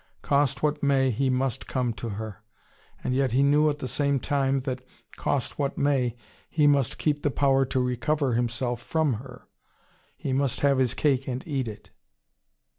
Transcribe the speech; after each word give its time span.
Cost 0.23 0.63
what 0.63 0.81
may, 0.81 1.11
he 1.11 1.29
must 1.29 1.67
come 1.67 1.93
to 1.93 2.09
her. 2.09 2.37
And 3.03 3.13
yet 3.13 3.33
he 3.33 3.43
knew 3.43 3.69
at 3.69 3.77
the 3.77 3.87
same 3.87 4.19
time 4.19 4.61
that, 4.61 4.83
cost 5.15 5.59
what 5.59 5.77
may, 5.77 6.15
he 6.49 6.65
must 6.65 6.97
keep 6.97 7.21
the 7.21 7.29
power 7.29 7.65
to 7.65 7.79
recover 7.79 8.33
himself 8.33 8.81
from 8.81 9.13
her. 9.21 9.47
He 10.17 10.33
must 10.33 10.61
have 10.61 10.79
his 10.79 10.95
cake 10.95 11.27
and 11.27 11.43
eat 11.45 11.67
it. 11.67 11.91